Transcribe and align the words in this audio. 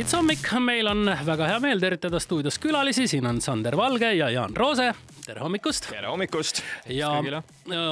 mahits 0.00 0.14
hommik, 0.16 0.46
meil 0.64 0.88
on 0.88 1.10
väga 1.26 1.44
hea 1.44 1.56
meel 1.60 1.80
tervitada 1.82 2.16
stuudios 2.24 2.56
külalisi, 2.56 3.04
siin 3.10 3.26
on 3.28 3.40
Sander 3.44 3.74
Valge 3.76 4.08
ja 4.16 4.30
Jaan 4.32 4.54
Roose. 4.56 4.86
tere 5.26 5.42
hommikust. 5.44 5.90
tere 5.90 6.08
hommikust. 6.08 6.62
ja 6.88 7.10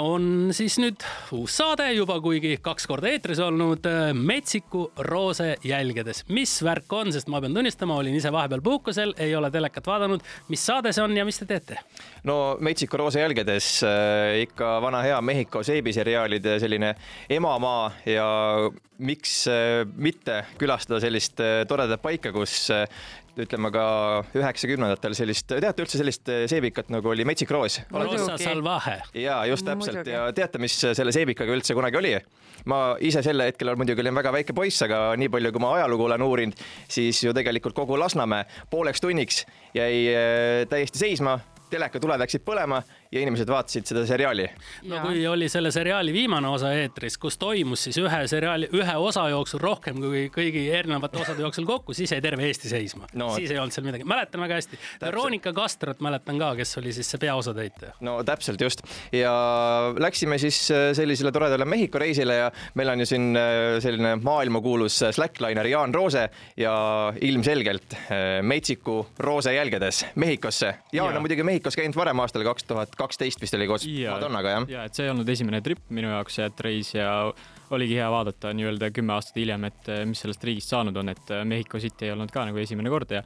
on 0.00 0.48
siis 0.56 0.78
nüüd 0.80 1.04
uus 1.36 1.58
saade 1.60 1.90
juba, 1.92 2.16
kuigi 2.24 2.54
kaks 2.64 2.88
korda 2.88 3.10
eetris 3.12 3.42
olnud 3.44 3.84
Metsiku 4.16 4.86
roose 5.04 5.58
jälgedes. 5.60 6.24
mis 6.32 6.56
värk 6.64 6.96
on, 6.96 7.12
sest 7.12 7.28
ma 7.28 7.42
pean 7.44 7.52
tunnistama, 7.52 8.00
olin 8.00 8.16
ise 8.16 8.32
vahepeal 8.32 8.64
puhkusel, 8.64 9.12
ei 9.18 9.36
ole 9.36 9.50
telekat 9.50 9.92
vaadanud. 9.92 10.24
mis 10.48 10.64
saade 10.64 10.94
see 10.96 11.04
on 11.04 11.16
ja 11.16 11.28
mis 11.28 11.44
te 11.44 11.44
teete? 11.44 11.76
no 12.24 12.56
Metsiku 12.60 12.96
roose 12.96 13.20
jälgedes 13.20 13.82
äh, 13.84 14.40
ikka 14.48 14.78
vana 14.80 15.04
hea 15.04 15.20
Mehhiko 15.20 15.60
seebiseriaalide 15.62 16.56
selline 16.58 16.94
emamaa 17.28 17.90
ja 18.06 18.32
miks 18.98 19.46
äh, 19.50 19.84
mitte 19.96 20.42
külastada 20.58 21.00
sellist 21.02 21.40
äh, 21.42 21.62
toredat 21.70 22.02
paika, 22.02 22.32
kus 22.34 22.68
äh, 22.74 22.84
ütleme 23.38 23.70
ka 23.70 23.84
üheksakümnendatel 24.34 25.14
sellist, 25.14 25.46
teate 25.52 25.84
üldse 25.84 26.00
sellist 26.00 26.26
seebikat 26.50 26.90
nagu 26.90 27.12
oli 27.12 27.26
Metsik 27.28 27.52
Roos? 27.54 27.78
Ja 29.14 29.38
just 29.46 29.66
täpselt. 29.66 30.10
Ja 30.10 30.24
teate, 30.34 30.58
mis 30.62 30.74
selle 30.82 31.14
seebikaga 31.14 31.54
üldse 31.54 31.78
kunagi 31.78 32.00
oli? 32.00 32.14
ma 32.68 32.96
ise 33.06 33.22
sel 33.22 33.38
hetkel 33.38 33.70
muidugi 33.78 34.02
olin 34.02 34.16
väga 34.18 34.32
väike 34.34 34.52
poiss, 34.56 34.82
aga 34.82 35.12
nii 35.16 35.30
palju, 35.30 35.52
kui 35.54 35.62
ma 35.62 35.76
ajalugu 35.76 36.08
olen 36.08 36.24
uurinud, 36.26 36.64
siis 36.90 37.20
ju 37.22 37.30
tegelikult 37.36 37.76
kogu 37.76 37.94
Lasnamäe 38.00 38.48
pooleks 38.72 39.00
tunniks 39.00 39.44
jäi 39.78 40.66
täiesti 40.68 40.98
seisma 40.98 41.36
telekatuled 41.70 42.20
läksid 42.24 42.42
põlema 42.46 42.82
ja 43.12 43.20
inimesed 43.22 43.48
vaatasid 43.48 43.88
seda 43.88 44.04
seriaali. 44.06 44.46
no 44.90 45.00
kui 45.06 45.22
oli 45.26 45.48
selle 45.48 45.70
seriaali 45.72 46.12
viimane 46.12 46.48
osa 46.48 46.72
eetris, 46.76 47.16
kus 47.20 47.38
toimus 47.40 47.86
siis 47.88 47.98
ühe 48.02 48.20
seriaali, 48.30 48.68
ühe 48.76 48.96
osa 49.00 49.28
jooksul 49.32 49.62
rohkem 49.62 50.00
kui 50.02 50.26
kõigi 50.34 50.66
erinevate 50.74 51.22
osade 51.22 51.44
jooksul 51.44 51.66
kokku, 51.68 51.96
siis 51.96 52.12
jäi 52.12 52.20
terve 52.24 52.46
Eesti 52.48 52.70
seisma 52.72 53.08
no,. 53.14 53.30
siis 53.36 53.52
ei 53.54 53.60
olnud 53.60 53.74
seal 53.74 53.86
midagi, 53.88 54.06
mäletan 54.08 54.44
väga 54.44 54.58
hästi. 54.60 54.80
Veronika 55.02 55.52
Kastrot 55.56 56.02
mäletan 56.04 56.40
ka, 56.40 56.52
kes 56.58 56.76
oli 56.80 56.92
siis 56.96 57.08
see 57.10 57.22
peaosatäitja. 57.22 57.94
no 58.04 58.18
täpselt 58.28 58.60
just 58.60 58.84
ja 59.12 59.32
läksime 59.98 60.38
siis 60.38 60.60
äh, 60.74 60.90
sellisele 60.96 61.32
toredale 61.32 61.64
Mehhiko 61.68 62.00
reisile 62.02 62.40
ja 62.42 62.50
meil 62.78 62.92
on 62.92 63.04
ju 63.04 63.08
siin 63.08 63.30
äh, 63.36 63.78
selline 63.84 64.16
maailmakuulus 64.22 65.00
slackliner 65.16 65.66
Jaan 65.66 65.94
Roose 65.94 66.28
ja 66.60 66.74
ilmselgelt 67.20 67.96
äh, 67.96 68.26
Metsiku 68.42 69.00
Roose 69.18 69.54
jälgedes 69.54 70.04
Mehhikosse. 70.14 70.74
Jaan 70.92 71.12
ja. 71.12 71.16
on 71.16 71.24
muidugi 71.24 71.46
Mehhikos 71.46 71.76
käinud 71.76 71.96
varem 71.96 72.20
aastal 72.20 72.44
kaks 72.44 72.68
tuhat 72.68 72.97
kaksteist 72.98 73.40
vist 73.42 73.54
oli 73.56 73.68
koos 73.70 73.86
Madonnaga, 73.86 74.54
jah? 74.56 74.66
ja, 74.72 74.82
et 74.88 74.98
see 74.98 75.06
ei 75.06 75.12
olnud 75.12 75.28
esimene 75.32 75.60
trip 75.64 75.80
minu 75.94 76.10
jaoks, 76.10 76.38
et 76.44 76.60
reis 76.64 76.92
ja 76.96 77.10
oligi 77.74 77.98
hea 77.98 78.08
vaadata 78.10 78.52
nii-öelda 78.56 78.90
kümme 78.96 79.14
aastat 79.16 79.38
hiljem, 79.40 79.68
et 79.68 79.90
eh, 79.92 80.02
mis 80.08 80.22
sellest 80.24 80.44
riigist 80.48 80.72
saanud 80.72 80.96
on, 81.00 81.12
et 81.12 81.32
eh, 81.34 81.44
Mehhiko 81.48 81.80
City 81.82 82.08
ei 82.08 82.14
olnud 82.14 82.32
ka 82.34 82.46
nagu 82.48 82.60
esimene 82.62 82.92
kord 82.92 83.12
ja 83.18 83.22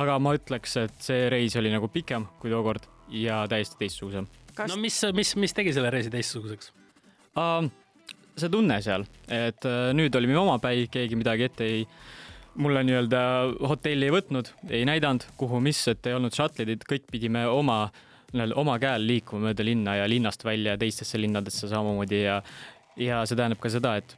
aga 0.00 0.18
ma 0.22 0.34
ütleks, 0.36 0.76
et 0.84 0.96
see 1.04 1.28
reis 1.32 1.56
oli 1.60 1.72
nagu 1.72 1.90
pikem 1.92 2.28
kui 2.42 2.52
tookord 2.52 2.86
ja 3.14 3.42
täiesti 3.50 3.80
teistsugusem 3.80 4.28
Kas.... 4.54 4.70
no 4.70 4.80
mis, 4.82 4.98
mis, 5.16 5.34
mis 5.40 5.56
tegi 5.56 5.74
selle 5.76 5.92
reisi 5.92 6.12
teistsuguseks 6.12 6.72
uh,? 7.36 7.68
see 8.40 8.48
tunne 8.48 8.78
seal, 8.80 9.02
et 9.28 9.66
uh, 9.68 9.90
nüüd 9.92 10.14
olime 10.16 10.38
omapäi, 10.40 10.86
keegi 10.88 11.16
midagi 11.18 11.44
ette 11.50 11.66
ei 11.66 11.80
mulle 12.60 12.80
nii-öelda 12.86 13.20
hotelli 13.68 14.06
ei 14.08 14.12
võtnud, 14.14 14.48
ei 14.70 14.86
näidanud, 14.88 15.26
kuhu, 15.38 15.60
mis, 15.62 15.80
et 15.90 16.06
ei 16.08 16.16
olnud 16.16 16.34
shuttle'id, 16.34 16.86
kõik 16.88 17.04
pidime 17.12 17.42
oma 17.50 17.82
uh, 17.88 18.06
oma 18.54 18.78
käel 18.78 19.06
liikuma 19.06 19.48
mööda 19.48 19.64
linna 19.66 19.96
ja 20.00 20.08
linnast 20.08 20.44
välja 20.44 20.76
teistesse 20.78 21.20
linnadesse 21.20 21.68
samamoodi 21.68 22.22
ja, 22.22 22.40
ja 22.96 23.24
see 23.26 23.36
tähendab 23.36 23.60
ka 23.62 23.72
seda, 23.72 23.96
et 24.00 24.16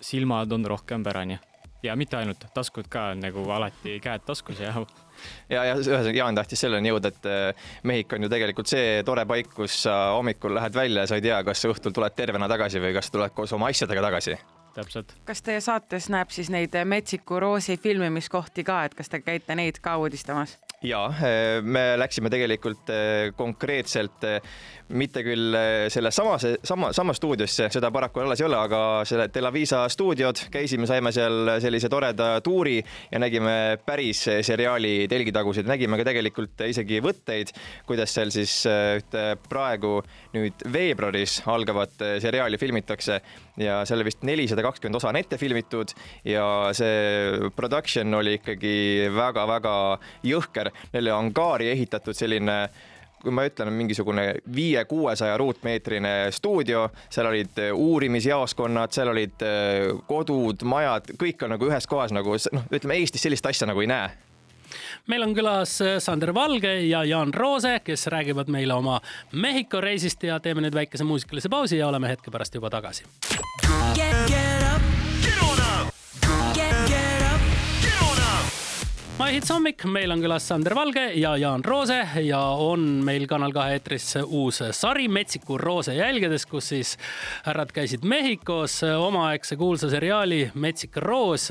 silmad 0.00 0.52
on 0.52 0.66
rohkem 0.66 1.04
pärani 1.04 1.38
ja 1.82 1.96
mitte 1.96 2.16
ainult, 2.16 2.46
taskud 2.54 2.88
ka 2.90 3.10
nagu 3.18 3.44
alati 3.52 3.98
käed 4.02 4.24
taskus 4.26 4.60
ja. 4.60 4.72
ja, 5.54 5.64
ja 5.70 5.76
ühesõnaga 5.76 6.16
Jaan 6.16 6.38
tahtis 6.38 6.62
selleni 6.64 6.92
jõuda, 6.92 7.12
et 7.12 7.30
äh, 7.30 7.70
Mehhik 7.86 8.12
on 8.16 8.26
ju 8.26 8.32
tegelikult 8.32 8.70
see 8.70 9.00
tore 9.06 9.26
paik, 9.28 9.52
kus 9.54 9.82
sa 9.86 9.96
hommikul 10.16 10.56
lähed 10.56 10.76
välja 10.76 11.04
ja 11.04 11.10
sa 11.10 11.20
ei 11.20 11.24
tea, 11.24 11.40
kas 11.46 11.64
õhtul 11.68 11.94
tuled 11.96 12.16
tervena 12.16 12.48
tagasi 12.50 12.82
või 12.82 12.94
kas 12.96 13.10
tuled 13.14 13.34
koos 13.36 13.54
oma 13.56 13.70
asjadega 13.72 14.04
tagasi 14.08 14.36
täpselt. 14.76 15.14
kas 15.24 15.42
teie 15.42 15.60
saates 15.64 16.10
näeb 16.12 16.32
siis 16.34 16.50
neid 16.52 16.74
Metsiku 16.84 17.40
Roosi 17.40 17.78
filmimiskohti 17.80 18.64
ka, 18.66 18.82
et 18.86 18.96
kas 18.96 19.12
te 19.12 19.22
käite 19.24 19.56
neid 19.58 19.80
ka 19.82 19.96
uudistamas? 20.02 20.58
Ja 20.86 21.02
eh, 21.10 21.60
me 21.62 21.94
läksime 21.98 22.30
tegelikult 22.32 22.90
eh, 22.94 23.32
konkreetselt 23.36 24.26
eh, 24.26 24.40
mitte 24.86 25.22
küll 25.26 25.56
selle 25.90 26.12
sama, 26.14 26.36
sama, 26.62 27.14
stuudiosse, 27.16 27.66
seda 27.74 27.88
paraku 27.90 28.22
alles 28.22 28.38
ei 28.38 28.46
ole, 28.46 28.58
aga 28.68 28.80
selle 29.08 29.24
Telavisa 29.34 29.80
stuudiod, 29.90 30.44
käisime, 30.54 30.86
saime 30.86 31.10
seal 31.14 31.56
sellise 31.62 31.90
toreda 31.90 32.36
tuuri 32.44 32.76
ja 32.78 33.18
nägime 33.18 33.56
päris 33.82 34.20
seriaali 34.46 35.08
telgitagusid, 35.10 35.66
nägime 35.66 35.98
ka 35.98 36.06
tegelikult 36.06 36.62
isegi 36.68 37.00
võtteid, 37.02 37.50
kuidas 37.88 38.14
seal 38.14 38.30
siis 38.34 38.54
ühte 38.70 39.24
praegu 39.50 39.96
nüüd 40.36 40.62
veebruaris 40.70 41.40
algavat 41.50 42.06
seriaali 42.22 42.62
filmitakse 42.62 43.18
ja 43.60 43.80
seal 43.88 44.04
vist 44.06 44.22
nelisada 44.26 44.62
kakskümmend 44.66 45.00
osa 45.00 45.10
on 45.10 45.18
ette 45.18 45.38
filmitud 45.40 45.92
ja 46.28 46.46
see 46.76 47.50
production 47.56 48.14
oli 48.18 48.36
ikkagi 48.38 48.76
väga-väga 49.16 49.76
jõhker. 50.26 50.70
Neile 50.92 51.14
angaari 51.14 51.70
ehitatud 51.72 52.16
selline 52.16 52.60
kui 53.26 53.32
ma 53.34 53.46
ütlen, 53.48 53.72
mingisugune 53.74 54.26
viie-kuuesaja 54.54 55.34
ruutmeetrine 55.40 56.28
stuudio, 56.30 56.84
seal 57.10 57.26
olid 57.30 57.58
uurimisjaoskonnad, 57.72 58.92
seal 58.94 59.10
olid 59.10 59.42
äh, 59.42 59.88
kodud, 60.06 60.62
majad, 60.68 61.10
kõik 61.18 61.42
on 61.42 61.56
nagu 61.56 61.66
ühes 61.66 61.90
kohas 61.90 62.14
nagu 62.14 62.36
noh, 62.54 62.70
ütleme 62.70 63.00
Eestis 63.00 63.26
sellist 63.26 63.48
asja 63.50 63.66
nagu 63.66 63.82
ei 63.82 63.90
näe 63.90 64.12
meil 65.06 65.22
on 65.22 65.34
külas 65.34 65.78
äh, 65.82 65.96
Sander 66.02 66.34
Valge 66.34 66.72
ja 66.86 67.04
Jaan 67.04 67.34
Roose, 67.34 67.80
kes 67.84 68.06
räägivad 68.12 68.50
meile 68.52 68.74
oma 68.74 69.00
Mehhiko 69.32 69.80
reisist 69.80 70.22
ja 70.22 70.40
teeme 70.40 70.64
nüüd 70.64 70.74
väikese 70.74 71.06
muusikalise 71.06 71.50
pausi 71.52 71.80
ja 71.80 71.88
oleme 71.88 72.10
hetke 72.12 72.30
pärast 72.30 72.54
juba 72.54 72.70
tagasi. 72.70 73.06
My 73.66 74.15
Hits 79.16 79.50
hommik, 79.50 79.82
meil 79.90 80.12
on 80.12 80.20
külas 80.22 80.44
Sander 80.48 80.74
Valge 80.76 81.02
ja 81.18 81.32
Jaan 81.40 81.64
Roose 81.64 81.96
ja 82.24 82.38
on 82.62 82.82
meil 83.04 83.24
Kanal 83.28 83.50
kahe 83.52 83.74
eetris 83.76 84.04
uus 84.22 84.60
sari 84.76 85.08
Metsiku 85.12 85.56
Roose 85.60 85.96
jälgedes, 85.96 86.44
kus 86.48 86.68
siis 86.70 86.92
härrad 87.44 87.72
käisid 87.74 88.04
Mehhikos 88.06 88.78
omaaegse 88.86 89.58
kuulsa 89.60 89.90
seriaali 89.92 90.52
Metsik 90.54 90.96
Roos 91.02 91.48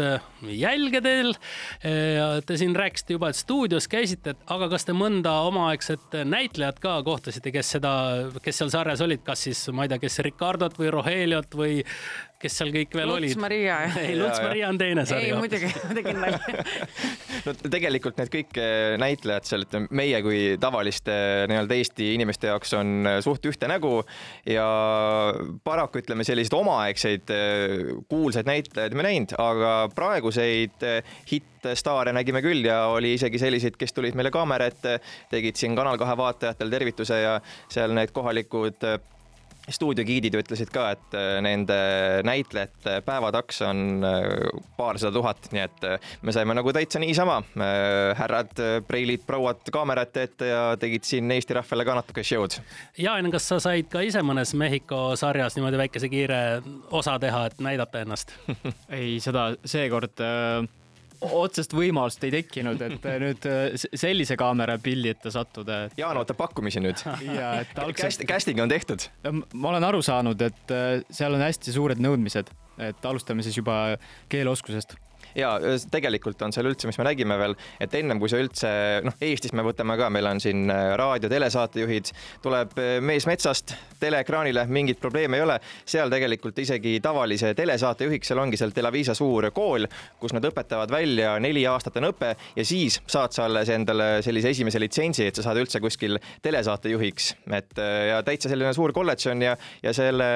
jälgedel. 0.50 1.34
Te 1.82 2.58
siin 2.58 2.76
rääkisite 2.78 3.18
juba, 3.18 3.30
et 3.34 3.42
stuudios 3.42 3.90
käisite, 3.92 4.38
aga 4.46 4.70
kas 4.72 4.86
te 4.88 4.96
mõnda 4.98 5.36
omaaegset 5.50 6.22
näitlejat 6.26 6.80
ka 6.82 7.00
kohtasite, 7.06 7.54
kes 7.54 7.76
seda, 7.78 7.96
kes 8.46 8.62
seal 8.62 8.74
sarjas 8.74 9.04
olid, 9.06 9.26
kas 9.26 9.46
siis 9.50 9.66
ma 9.74 9.86
ei 9.86 9.94
tea, 9.94 10.02
kes 10.06 10.22
Ricardot 10.26 10.78
või 10.80 10.94
Roheliot 10.96 11.58
või 11.60 11.82
kes 12.46 12.60
seal 12.62 12.72
kõik 12.74 12.96
veel 12.98 13.10
Luts 13.10 13.20
olid? 13.20 13.32
Luts 13.34 13.42
Maria. 13.42 13.78
ei, 14.02 14.16
Luts 14.20 14.42
Maria 14.44 14.70
on 14.70 14.80
teine 14.80 15.06
sari. 15.08 15.30
ei, 15.30 15.38
muidugi, 15.38 15.72
ma 15.82 15.98
tegin 15.98 16.22
nalja 16.22 16.66
no 17.46 17.56
tegelikult 17.74 18.20
need 18.22 18.32
kõik 18.34 18.60
eh, 18.62 18.96
näitlejad 19.02 19.50
seal, 19.50 19.66
ütleme 19.66 19.90
meie 20.02 20.22
kui 20.26 20.42
tavaliste 20.62 21.16
nii-öelda 21.52 21.80
Eesti 21.80 22.12
inimeste 22.16 22.52
jaoks 22.52 22.76
on 22.78 22.94
eh, 23.10 23.20
suht 23.26 23.46
ühte 23.50 23.70
nägu 23.72 23.98
ja 24.50 24.68
paraku 25.66 26.02
ütleme, 26.04 26.28
selliseid 26.28 26.58
omaaegseid 26.58 27.34
eh, 27.36 27.76
kuulsaid 28.12 28.50
näitlejaid 28.50 28.98
me 28.98 29.08
näinud, 29.08 29.36
aga 29.42 29.74
praeguseid 29.96 30.86
hittstaare 31.30 32.14
nägime 32.16 32.44
küll 32.46 32.66
ja 32.68 32.86
oli 32.94 33.16
isegi 33.18 33.42
selliseid, 33.42 33.80
kes 33.80 33.96
tulid 33.96 34.18
meile 34.18 34.34
kaamera 34.34 34.70
ette, 34.72 35.00
tegid 35.32 35.58
siin 35.60 35.76
Kanal 35.76 36.00
kahe 36.00 36.16
vaatajatele 36.18 36.72
tervituse 36.72 37.20
ja 37.20 37.36
seal 37.72 37.94
need 37.96 38.14
kohalikud 38.16 38.86
stuudiogiidid 39.72 40.36
ütlesid 40.38 40.70
ka, 40.74 40.90
et 40.96 41.18
äh, 41.18 41.40
nende 41.44 41.78
näitlejate 42.28 43.00
päevataks 43.06 43.62
on 43.66 44.06
äh, 44.06 44.28
paarsada 44.78 45.14
tuhat, 45.16 45.50
nii 45.56 45.64
et 45.64 45.88
äh, 45.88 46.14
me 46.26 46.36
saime 46.36 46.56
nagu 46.58 46.74
täitsa 46.76 47.02
niisama 47.02 47.42
härrad, 47.56 48.54
preilid, 48.88 49.26
prouad 49.28 49.66
kaamerate 49.74 50.26
ette 50.28 50.50
ja 50.50 50.62
tegid 50.80 51.06
siin 51.08 51.32
Eesti 51.32 51.58
rahvale 51.58 51.86
ka 51.88 51.98
natuke 51.98 52.24
show'd. 52.26 52.60
Jaan, 53.02 53.30
kas 53.34 53.50
sa 53.52 53.60
said 53.64 53.90
ka 53.92 54.04
ise 54.06 54.22
mõnes 54.26 54.54
Mehhiko 54.58 55.16
sarjas 55.20 55.58
niimoodi 55.58 55.82
väikese 55.86 56.10
kiire 56.12 56.42
osa 56.96 57.18
teha, 57.22 57.46
et 57.50 57.62
näidata 57.64 58.06
ennast 58.06 58.36
ei, 59.00 59.18
seda 59.24 59.52
seekord 59.66 60.24
äh 60.24 60.85
otsest 61.34 61.74
võimalust 61.76 62.24
ei 62.28 62.34
tekkinud, 62.34 62.82
et 62.86 63.08
äh, 63.08 63.18
nüüd 63.22 63.48
äh, 63.50 63.86
sellise 63.98 64.38
kaamera 64.40 64.78
pildi 64.82 65.14
ette 65.14 65.32
sattuda 65.34 65.86
et.... 65.88 65.98
Jaan 66.00 66.20
ootab 66.22 66.40
pakkumisi 66.40 66.84
nüüd. 66.84 67.02
ja, 67.40 67.56
et 67.64 67.82
algselt. 67.82 68.26
Casting 68.30 68.62
on 68.64 68.72
tehtud. 68.72 69.08
ma 69.54 69.74
olen 69.74 69.88
aru 69.88 70.04
saanud, 70.06 70.42
et 70.46 70.76
äh, 70.76 71.00
seal 71.14 71.38
on 71.38 71.46
hästi 71.46 71.76
suured 71.76 72.02
nõudmised, 72.04 72.52
et 72.86 73.10
alustame 73.10 73.46
siis 73.46 73.58
juba 73.62 73.96
keeleoskusest 74.32 74.98
ja 75.36 75.56
tegelikult 75.92 76.42
on 76.46 76.54
seal 76.56 76.70
üldse, 76.70 76.88
mis 76.90 77.00
me 77.00 77.08
nägime 77.08 77.38
veel, 77.40 77.56
et 77.82 77.94
ennem 77.98 78.20
kui 78.22 78.32
sa 78.32 78.40
üldse 78.42 78.72
noh, 79.06 79.16
Eestis 79.26 79.54
me 79.56 79.66
võtame 79.66 79.98
ka, 80.00 80.10
meil 80.14 80.30
on 80.30 80.42
siin 80.44 80.70
raadio, 80.70 81.30
telesaatejuhid, 81.32 82.12
tuleb 82.44 82.76
mees 83.06 83.28
metsast 83.30 83.76
teleekraanile, 84.00 84.66
mingit 84.72 85.00
probleemi 85.02 85.40
ei 85.40 85.46
ole. 85.46 85.60
seal 85.86 86.12
tegelikult 86.12 86.60
isegi 86.60 86.98
tavalise 87.04 87.54
telesaate 87.58 88.10
juhiks, 88.10 88.30
seal 88.32 88.42
ongi 88.42 88.60
seal 88.60 88.74
Televiisa 88.76 89.16
suur 89.18 89.50
kool, 89.56 89.88
kus 90.20 90.34
nad 90.36 90.46
õpetavad 90.48 90.92
välja 90.92 91.36
neli 91.40 91.66
aastat 91.70 92.00
on 92.02 92.10
õpe 92.12 92.34
ja 92.56 92.66
siis 92.66 93.00
saad 93.08 93.36
sa 93.36 93.46
alles 93.46 93.70
endale 93.74 94.22
sellise 94.26 94.52
esimese 94.56 94.82
litsentsi, 94.82 95.30
et 95.30 95.36
sa 95.38 95.46
saad 95.46 95.62
üldse 95.62 95.82
kuskil 95.84 96.20
telesaatejuhiks, 96.46 97.32
et 97.56 97.80
ja 98.10 98.22
täitsa 98.26 98.52
selline 98.52 98.74
suur 98.76 98.94
kolledž 98.96 99.32
on 99.32 99.46
ja, 99.46 99.56
ja 99.84 99.94
selle 99.96 100.30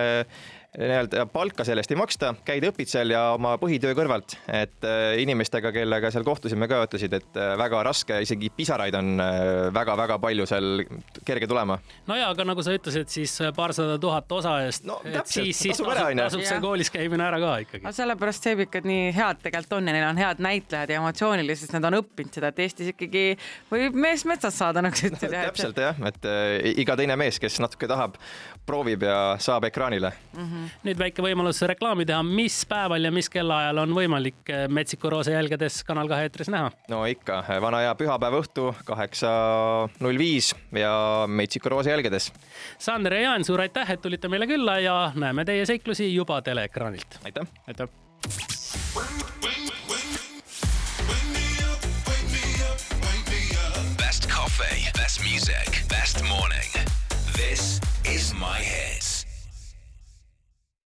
nii-öelda 0.77 1.25
palka 1.33 1.65
selle 1.65 1.81
eest 1.81 1.91
ei 1.95 1.97
maksta, 1.97 2.29
käid, 2.45 2.65
õpid 2.69 2.89
seal 2.91 3.09
ja 3.09 3.23
oma 3.33 3.55
põhitöö 3.57 3.95
kõrvalt, 3.97 4.35
et 4.53 4.85
äh, 4.85 5.15
inimestega, 5.23 5.71
kellega 5.73 6.11
seal 6.13 6.25
kohtusime 6.27 6.67
ka, 6.69 6.83
ütlesid, 6.85 7.15
et 7.17 7.39
äh, 7.41 7.55
väga 7.57 7.81
raske, 7.87 8.19
isegi 8.21 8.51
pisaraid 8.53 8.93
on 8.99 9.17
väga-väga 9.73 10.19
äh, 10.19 10.21
palju 10.27 10.45
seal 10.49 10.83
kerge 11.25 11.49
tulema. 11.49 11.79
no 12.05 12.17
ja, 12.19 12.27
aga 12.29 12.45
nagu 12.51 12.65
sa 12.65 12.75
ütlesid, 12.77 13.09
siis 13.09 13.33
paarsada 13.57 13.95
tuhat 14.01 14.29
osa 14.37 14.59
eest 14.67 14.85
no,, 14.85 14.99
siis, 15.23 15.57
siis 15.57 15.73
tasub, 15.73 15.89
ära, 15.95 16.05
tasub 16.21 16.45
see 16.45 16.61
koolis 16.61 16.93
käimine 16.93 17.25
ära 17.25 17.41
ka 17.41 17.55
ikkagi. 17.65 17.95
sellepärast 18.01 18.45
seebikad 18.45 18.85
nii 18.89 19.09
head 19.17 19.41
tegelikult 19.41 19.79
on 19.79 19.89
ja 19.89 19.97
neil 19.97 20.07
on 20.11 20.21
head 20.21 20.45
näitlejad 20.45 20.93
ja 20.93 21.01
emotsioonilised, 21.01 21.73
nad 21.73 21.89
on 21.89 21.99
õppinud 22.03 22.37
seda, 22.37 22.53
et 22.53 22.61
Eestis 22.67 22.93
ikkagi 22.93 23.25
võib 23.73 23.97
mees 23.97 24.21
metsas 24.29 24.61
saada, 24.61 24.85
nagu 24.85 24.93
sa 24.93 25.09
ütlesid 25.09 25.33
no,. 25.33 25.43
täpselt 25.49 25.81
jah, 25.81 26.05
et 26.13 26.31
iga 26.85 26.93
teine 26.99 27.17
mees, 27.17 27.41
kes 27.41 27.57
natuke 27.63 27.89
tahab, 27.89 28.21
proovib 28.69 29.09
ja 29.09 29.19
saab 29.41 29.65
ekraanile 29.65 30.13
mm. 30.13 30.45
-hmm 30.45 30.58
nüüd 30.87 30.99
väike 30.99 31.23
võimalus 31.25 31.61
reklaami 31.69 32.05
teha, 32.09 32.21
mis 32.25 32.61
päeval 32.69 33.09
ja 33.09 33.13
mis 33.13 33.29
kellaajal 33.31 33.83
on 33.83 33.95
võimalik 33.97 34.51
eh, 34.53 34.65
Metsiku 34.71 35.11
Roose 35.13 35.35
jälgedes 35.35 35.81
Kanal 35.87 36.09
kahe 36.11 36.27
eetris 36.29 36.51
näha? 36.53 36.71
no 36.91 37.03
ikka, 37.09 37.41
vana 37.61 37.83
hea 37.85 37.95
pühapäeva 37.99 38.41
õhtu 38.43 38.71
kaheksa 38.87 39.31
null 40.03 40.19
viis 40.19 40.53
ja 40.75 41.25
Metsiku 41.27 41.69
Roose 41.73 41.93
jälgedes. 41.93 42.31
Sander 42.79 43.17
ja 43.17 43.29
Jaan, 43.29 43.45
suur 43.47 43.61
aitäh, 43.63 43.95
et 43.95 44.01
tulite 44.01 44.31
meile 44.31 44.47
külla 44.49 44.79
ja 44.83 44.97
näeme 45.15 45.45
teie 45.45 45.65
seiklusi 45.69 46.13
juba 46.13 46.41
teleekraanilt. 46.41 47.19
aitäh. 47.25 47.47
aitäh. 47.67 47.87
Best 53.97 54.27
coffee, 54.27 54.91
best 54.95 55.21
music, 55.21 55.87
best 55.87 56.23
morning. 56.23 56.71
This 57.33 57.79
is 58.05 58.33
my 58.33 58.59
hits. 58.59 59.08